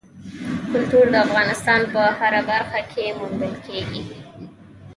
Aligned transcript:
کلتور 0.71 1.05
د 1.09 1.15
افغانستان 1.25 1.81
په 1.93 2.01
هره 2.19 2.41
برخه 2.51 2.79
کې 2.91 3.03
موندل 3.19 3.53
کېږي. 3.65 4.01